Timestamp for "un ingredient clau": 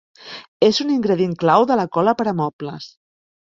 0.85-1.67